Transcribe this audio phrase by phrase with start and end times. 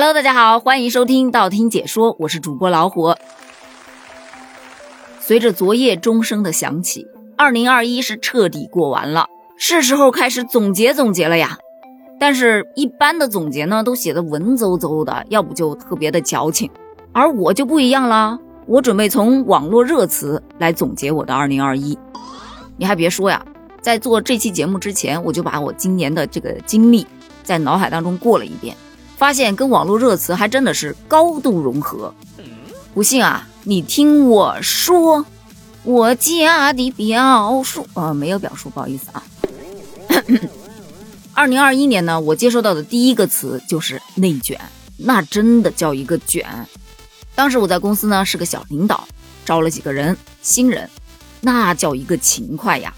[0.00, 3.14] Hello，大家好，欢迎收听道听解说，我是主播老虎。
[5.20, 9.26] 随着昨夜钟声的响起，二零二一是彻底过完了，
[9.58, 11.58] 是时候开始总结总结了呀。
[12.18, 16.70] 但是，一般的总结呢，都写的文绉绉的，要不就特别的矫情。
[17.12, 21.98] 而我就不一样了，我准备从网络热词来总结我的二零二一。
[22.78, 23.44] 你还别说呀，
[23.82, 27.06] 在做这期节目之前，我就把我今年的这个经历
[27.42, 28.74] 在脑海当中过了一遍。
[29.20, 32.14] 发现跟网络热词还真的是高度融合，
[32.94, 35.26] 不信啊，你听我说，
[35.82, 39.22] 我家的表叔啊，没有表述，不好意思啊。
[41.36, 44.58] 二零二一年呢，我接收到的第一个词就是内卷，
[44.96, 46.46] 那真的叫一个卷。
[47.34, 49.06] 当时我在公司呢是个小领导，
[49.44, 50.88] 招了几个人新人，
[51.42, 52.94] 那叫一个勤快呀，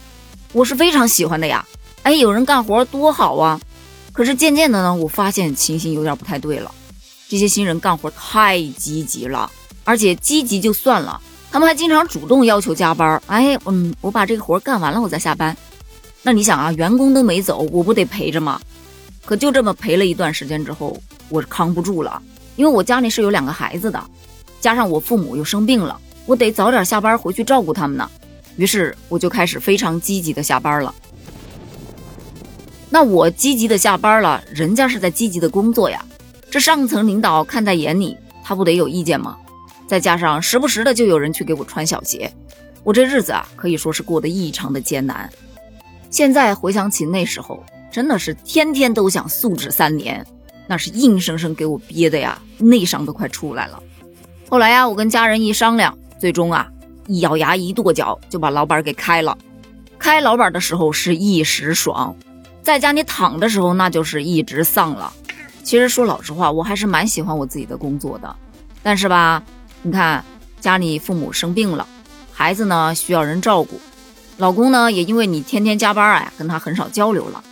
[0.52, 1.66] 我是非常喜欢的呀。
[2.04, 3.60] 哎，有人干活多好啊。
[4.12, 6.70] 可是渐渐的呢，我发现情形有点不太对了。
[7.28, 9.50] 这些新人干活太积极了，
[9.84, 11.18] 而且积极就算了，
[11.50, 13.20] 他们还经常主动要求加班。
[13.26, 15.56] 哎，嗯，我把这个活干完了，我再下班。
[16.22, 18.60] 那你想啊，员工都没走，我不得陪着吗？
[19.24, 22.20] 可就这么陪了一段时间之后，我扛不住了，
[22.56, 24.04] 因为我家里是有两个孩子的，
[24.60, 28.10] 加上我父母又生病了，我得早点下班回去照顾他们呢。
[28.56, 30.94] 于是我就开始非常积极的下班了。
[32.94, 36.04] 那我积极的下班了，人家是在积极的工作呀。
[36.50, 39.38] 这上层领导看在眼里，他不得有意见吗？
[39.86, 42.30] 再加上时不时的就有人去给我穿小鞋，
[42.84, 45.26] 我这日子啊可以说是过得异常的艰难。
[46.10, 50.22] 现在回想起那时候，真的是天天都想素质三连，
[50.66, 53.82] 那是硬生生给我憋的呀，内伤都快出来了。
[54.50, 56.68] 后来呀，我跟家人一商量，最终啊
[57.06, 59.38] 一咬牙一跺脚就把老板给开了。
[59.98, 62.14] 开老板的时候是一时爽。
[62.62, 65.12] 在家里躺的时候，那就是一直丧了。
[65.64, 68.36] 其实说老实话，我还是蛮喜欢我自己的工作的。
[68.82, 69.42] 但是吧，
[69.82, 70.24] 你看
[70.60, 71.86] 家里父母生病了，
[72.32, 73.80] 孩子呢需要人照顾，
[74.36, 77.42] 老公呢也因为你天天加班啊，跟他很少交流了，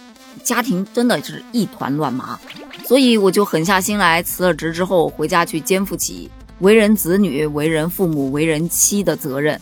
[0.44, 2.38] 家庭真的是一团乱麻。
[2.86, 9.60] 所以我就狠下心来，辞了职之后回家去肩负起为人子女、为人父母、为人妻的责任，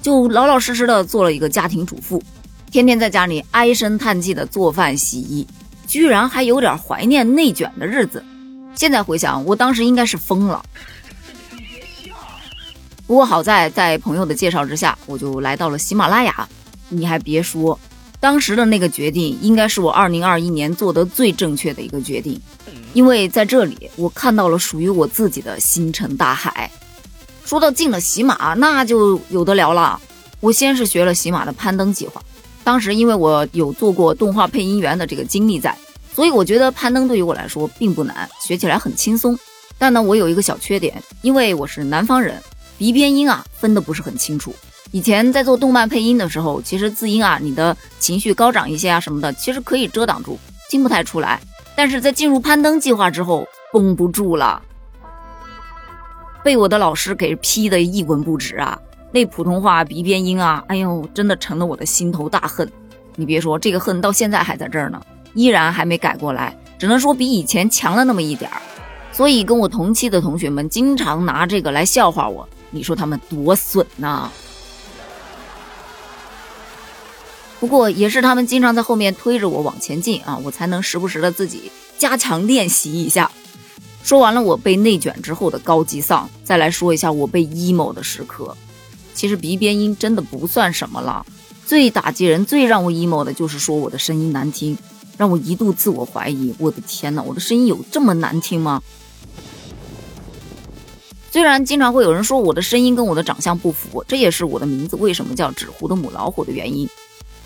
[0.00, 2.22] 就老老实实的做了一个家庭主妇。
[2.70, 5.46] 天天在家里唉声叹气的做饭洗衣，
[5.86, 8.22] 居然还有点怀念内卷的日子。
[8.74, 10.62] 现在回想，我当时应该是疯了。
[13.06, 16.46] 不过好在在朋友的介绍之下，我就来到了喜马拉雅。
[16.88, 17.78] 你还别说，
[18.20, 22.40] 当时的那个决定应该是我2021年做的最正确的一个决定，
[22.92, 26.70] 因为在这里我看到了属于我自己的星辰大海。
[27.44, 30.00] 说到进了喜马，那就有的聊了。
[30.40, 32.20] 我先是学了喜马的攀登计划。
[32.66, 35.78] 当时因为我有做过动画配音员的这个经历在，
[36.12, 39.38] 所以我觉得攀登对于我来说并不难，学起来很轻松。
[39.78, 42.42] 但呢，我有一个小缺点，因为我是南方人，
[42.76, 44.52] 鼻边音啊分的不是很清楚。
[44.90, 50.36] 以前在做动漫配音的时候，其实字音啊，你的情绪高涨一些啊什么的，其实可以遮挡住，
[50.68, 51.40] 听不太出来。
[51.76, 54.60] 但是在进入攀登计划之后，绷不住了，
[56.42, 58.76] 被我的老师给批的一文不值啊。
[59.16, 62.70] 那普通话鼻边音啊，哎呦，真的成了我的心头大恨。
[63.14, 65.00] 你别说，这个恨到现在还在这儿呢，
[65.32, 68.60] 依然还没改过来，只能说比以前强了那么一点儿。
[69.12, 74.28] 所以跟我同期的同学们经常拿这个来笑话我，你说他们多损呐！
[77.58, 83.30] 不过也是他们经常在后面推着我往前进啊，我才能时不时的自己加强练习一下。
[84.02, 88.54] 说完了我被内卷之后的高级丧，再来说一下我被 emo 的时刻。
[89.16, 91.24] 其实鼻边音真的不算什么了，
[91.64, 94.76] 最打击人、最让我 emo 的就是说我的声音难听，
[95.16, 96.54] 让我一度自我怀疑。
[96.58, 98.82] 我的天哪，我的声音有这么难听吗？
[101.30, 106.86] 虽然经常会有人说我的声音跟我的长相不符，这也是我的名字为什么叫纸糊的母老虎的原因。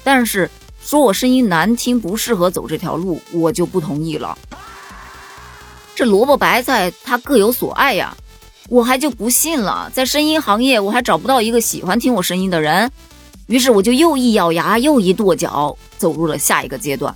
[0.03, 0.51] 但是
[0.83, 4.37] 说我声音难听，不适合走这条路，我就不同意了。
[5.95, 8.17] 这萝卜白菜，它各有所爱呀。
[8.71, 12.89] 我还就不信了，在声音行业我还找不到一个喜欢听我声音的人，
[13.49, 17.13] 于是我就又一咬牙又一跺脚，走入了下一个阶段。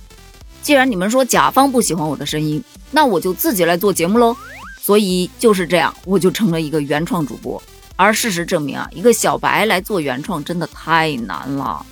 [0.61, 2.61] 既然你们说甲方不喜欢我的声音，
[2.91, 4.35] 那我就自己来做节目喽。
[4.81, 7.61] 所以就是这样，我就成了一个原创主播。
[7.95, 11.85] 而事实证明啊，一个小白来做原创真的太难了。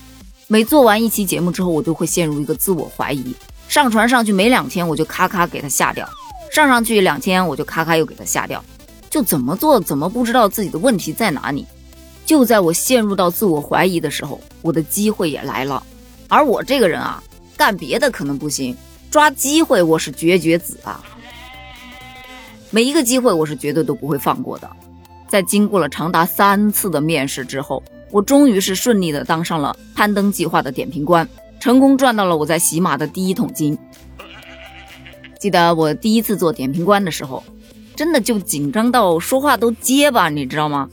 [0.48, 3.34] 每做完一期节目之后，我都会陷入一个自我怀疑，
[3.70, 6.06] 上传上去没两天我就咔咔给它下掉，
[6.52, 8.62] 上上去两天我就咔咔又给它下掉。
[9.14, 11.68] 就怎么做怎么不知道自己的问题在哪里。
[12.26, 15.84] 就在我陷入到自我怀疑的时候，我的机会也来了。
[16.28, 17.22] 而我这个人啊，
[17.56, 18.76] 干别的可能不行，
[19.12, 21.00] 抓机会我是绝绝子啊。
[22.72, 24.68] 每一个机会我是绝对都不会放过的。
[25.28, 33.78] 在经过了长达三次的面试之后，我终于是顺利的当上了攀登计划的点评官，成功赚到了我在喜马的第一桶金。
[35.40, 37.44] 记得我第一次做点评官的时候，
[37.96, 40.90] 真的就紧张到说话都结巴，你知道吗？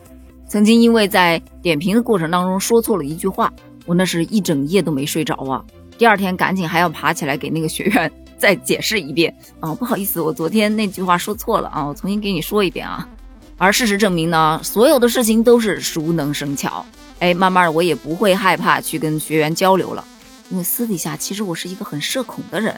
[0.48, 3.52] 曾经因为在点评的过程当中说错了一句话，
[3.86, 5.64] 我那是一整夜都没睡着啊。
[5.96, 13.08] 第二天赶紧还要爬起来给那个学员再解释一遍啊，不好意思，我昨天那句话说错了啊，我重新给你说一遍啊。
[13.56, 16.84] 而事实证明呢，所有的事情都是熟能生巧。
[17.18, 20.02] 哎，慢慢的我也不会害怕去跟学员交流了，
[20.48, 22.74] 因为私底下其实我是一个很社恐的人。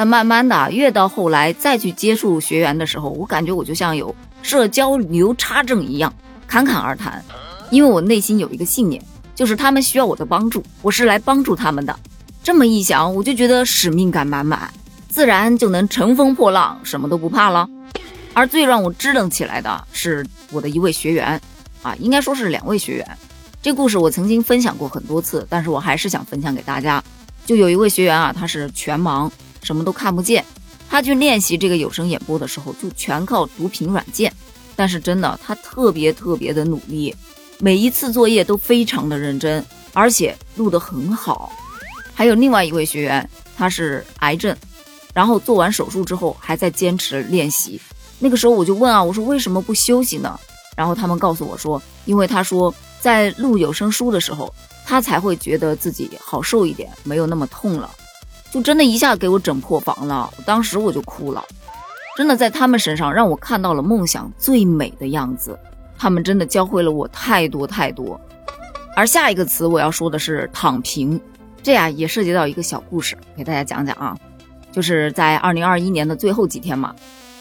[0.00, 6.10] 但慢慢的，越到后来再去接触学员的时候，我感觉我就像有社交牛叉症一样，
[6.46, 7.22] 侃侃而谈。
[7.70, 9.04] 因为我内心有一个信念，
[9.34, 11.94] 就是他们需要我的帮助，我是来帮助他们的。
[12.42, 14.72] 这么一想，我就觉得使命感满满，
[15.10, 17.68] 自然就能乘风破浪，什么都不怕了。
[18.32, 21.38] 而最让我支棱起来的是我的一位学员，
[21.82, 23.06] 啊，应该说是两位学员。
[23.60, 27.04] 这故事我曾经分享过很多次，但是我还是想分享给大家。
[27.44, 29.30] 就有一位学员啊，他是全盲。
[29.62, 30.44] 什么都看不见，
[30.88, 34.32] 他去练习这个有声演播的时候，就全靠读屏软件。
[34.76, 37.14] 但是真的，他特别特别的努力，
[37.58, 41.52] 每一次作业都非常的认真，而且录得很好。
[42.14, 44.56] 还有另外一位学员，他是癌症，
[45.12, 47.80] 然后做完手术之后还在坚持练习。
[48.18, 50.38] 那个时候我就问啊，我说为什么不休息呢？
[50.76, 54.52] 然后他们告诉我说，因为他说在录有声书的时候，
[54.86, 57.90] 他才会觉得自己好受一点，没有那么痛了。
[58.52, 61.44] 就真的一下给我整破防了，我当时我就哭了。
[62.16, 65.58] 真的在他们身上让我看到了梦想最美的样子，
[65.96, 68.20] 他们真的教会了我太多太多。
[68.96, 71.18] 而下一个词我要说的是躺平，
[71.62, 74.16] 这呀也涉及到一个小故事，给大家讲讲啊。
[74.72, 76.94] 就是在二零二一年的最后几天嘛，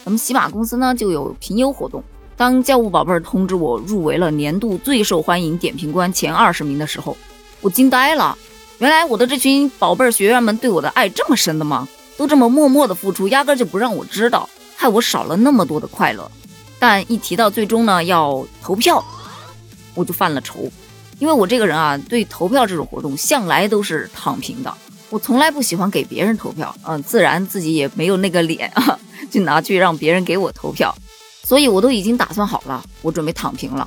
[0.05, 2.03] 咱们喜马公司呢就有评优活动。
[2.37, 7.17] 当教务宝贝儿通知我入围了年度最受欢迎点评官前二十名的时候，
[7.61, 8.37] 我惊呆了。
[8.79, 11.87] 原来我的这群宝贝儿学员们对我的爱这么深的吗？
[12.17, 16.29] 都这么默默的付出，压根就不让我知道，害我少了那么多的快乐。
[16.79, 19.03] 但一提到最终呢要投票，
[19.95, 20.71] 我就犯了愁，
[21.19, 24.73] 因为我这个人啊，对投票这种活动向来都是躺平的，
[25.09, 28.97] 我从来不喜欢给别人投票，嗯，自然自己也没有那个脸啊，
[29.29, 30.95] 就拿去让别人给我投票，
[31.43, 33.85] 所以我都已经打算好了，我准备躺平了。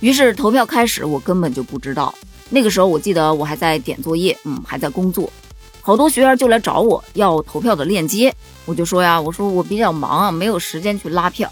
[0.00, 2.12] 于是投票开始，我根本就不知道。
[2.54, 5.32] 那个时候我记得我还在点作业，嗯，还在工作，
[5.80, 8.34] 好多学员就来找我要投票的链接，
[8.66, 11.50] 我就说呀，我说我比较忙啊，没有时间去拉票。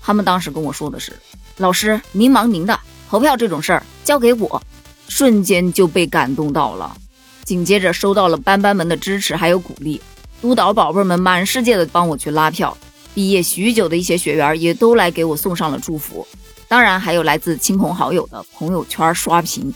[0.00, 1.12] 他们当时跟我说的是，
[1.56, 2.78] 老师您忙您的，
[3.10, 4.62] 投票这种事儿交给我。
[5.08, 6.96] 瞬间就被感动到了，
[7.42, 10.00] 紧接着收到了班班们的支持还有鼓励，
[10.40, 12.76] 督导宝贝们满世界的帮我去拉票，
[13.14, 16.24] 毕业许久的一些学员也都来给我送上了祝福，
[16.68, 19.72] 当然还有来自亲朋好友的朋友圈刷屏。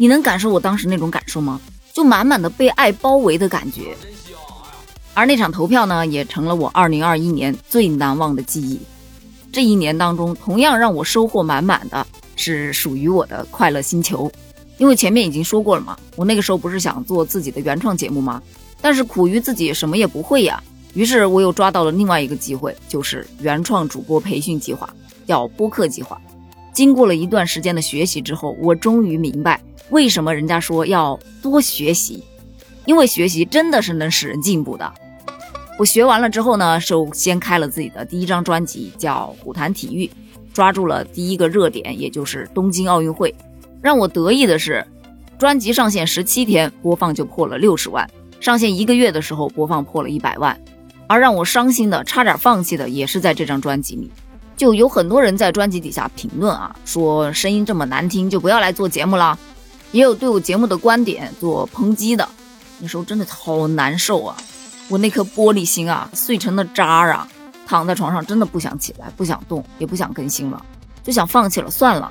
[0.00, 1.60] 你能感受我当时那种感受吗？
[1.92, 3.94] 就满满的被爱包围的感觉。
[5.12, 8.80] 而那场投票呢，也成了我2021年最难忘的记忆。
[9.52, 14.32] 这一年当中，同样让我收获满满的是属于我的快乐星球。
[14.78, 18.42] 因为前面已经说过了嘛，我那个时候不是想做自己的原创节目吗？
[18.80, 20.62] 但是苦于自己什么也不会呀，
[20.94, 24.88] 于是我又抓到了另外一个机会，就是原创主播培训计划，
[25.26, 26.18] 叫播客计划。
[26.72, 29.60] 经过了一段时间的学习之后，我终于明白。
[29.90, 32.24] 为什么人家说要多学习？
[32.86, 34.92] 因为学习真的是能使人进步的。
[35.78, 40.06] 我学完了之后呢，首先开了自己的第一张专辑，叫《虎谈体育》，
[40.52, 43.34] 抓住了第一个热点，也就是东京奥运会。
[43.80, 44.86] 让我得意的是，
[45.38, 48.06] 专辑上线十七天，播放就破了六十万；
[48.40, 50.58] 上线一个月的时候，播放破了一百万。
[51.06, 54.10] 而让我伤心的，差点放弃的，也是在这张专辑里。
[54.56, 59.38] 就有很多人在专辑底下评论啊，说声音这么难听，就不要来做节目了。
[59.92, 62.28] 也有对我节目的观点做抨击的，
[62.78, 64.36] 那时候真的好难受啊！
[64.88, 67.28] 我那颗玻璃心啊，碎成了渣儿啊！
[67.66, 70.64] 躺在床上真的不想起来，不想动，也不想更新了，
[71.02, 72.10] 就想放弃了，算了。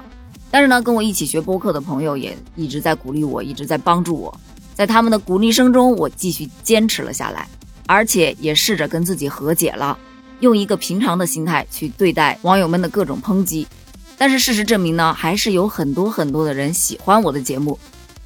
[0.52, 4.36] 但是呢，跟我一起学播客的朋友也一直在鼓励我，一直在帮助我。
[4.74, 7.48] 在他们的鼓励声中，我继续坚持了下来，
[7.86, 9.98] 而且也试着跟自己和解了，
[10.40, 13.68] 用一个平常的心态去对待网友们的各种抨击。
[14.20, 17.80] 但是事实证明呢，还是有很多很多的人喜欢我的节目，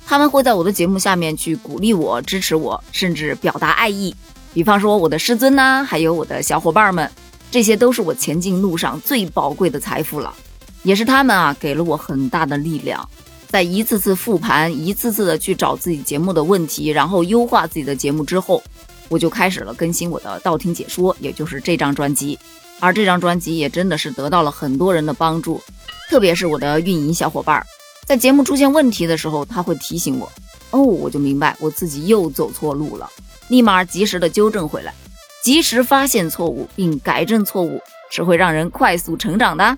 [0.07, 4.13] 他们会在我的节目下面去鼓励我、支持我，甚至表达爱意。
[4.55, 7.07] 比方说我的师尊呐，还有我的小伙伴们，
[7.51, 10.33] 这些都是我前进路上最宝贵的财富了，
[10.81, 13.07] 也是他们啊给了我很大的力量。
[13.47, 18.63] 在一次次复盘、一次次的去找自己节目的问题，然后优化自己的节目之后，
[19.09, 22.39] 我就开始了更新我的道听解说，也就是这张专辑。
[22.83, 25.61] 而这张专辑也真的是得到了很多人的帮助，
[26.09, 27.65] 特别是我的运营小伙伴儿，
[28.05, 30.29] 在节目出现问题的时候，他会提醒我，
[30.71, 33.09] 哦，我就明白我自己又走错路了，
[33.47, 34.93] 立马及时的纠正回来，
[35.41, 37.79] 及时发现错误并改正错误，
[38.11, 39.77] 是会让人快速成长的。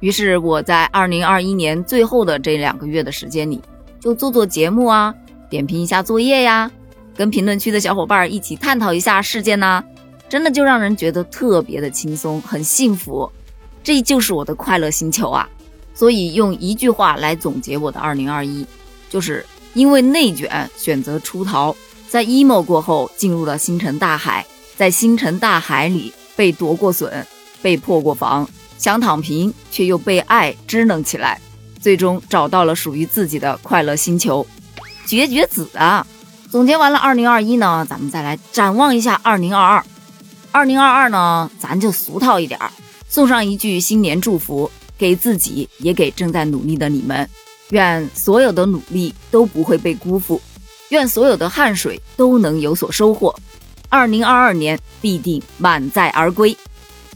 [0.00, 3.62] 于是我在二零二一年最后的这两个月的时间里，
[4.00, 5.14] 就做做节目啊，
[5.48, 6.68] 点评一下作业呀，
[7.14, 9.84] 跟评论区的小伙伴一起探讨一下事件呐。
[10.30, 13.30] 真的就让人觉得特别的轻松，很幸福，
[13.82, 15.48] 这就是我的快乐星球啊！
[15.92, 18.64] 所以用一句话来总结我的二零二一，
[19.10, 19.44] 就是
[19.74, 21.74] 因为内卷选择出逃，
[22.08, 24.46] 在 emo 过后进入了星辰大海，
[24.76, 27.26] 在星辰大海里被夺过笋，
[27.60, 31.40] 被破过防，想躺平却又被爱支棱起来，
[31.80, 34.46] 最终找到了属于自己的快乐星球。
[35.06, 36.06] 绝绝子啊！
[36.48, 39.84] 总结完了二零二一呢，咱们再来展望一下二零二二。
[40.52, 42.70] 二零二二呢，咱就俗套一点儿，
[43.08, 47.28] 送上一句新年祝福，给自己也给正在努力的你们，
[47.70, 50.40] 愿所有的努力都不会被辜负，
[50.88, 53.32] 愿所有的汗水都能有所收获，
[53.88, 56.56] 二零二二年必定满载而归。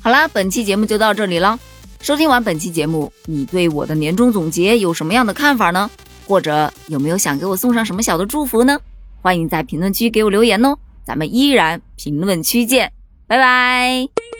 [0.00, 1.58] 好啦，本期节目就到这里了。
[2.00, 5.90] 收听完本期节目，你对我的年终总结有什么样的看法呢？
[6.26, 8.78] 或者有没有想给我送上什么小的祝福呢？
[9.20, 12.92] 欢迎在评论区给我留言哦，咱们依然评论区见。
[13.26, 14.33] 拜拜。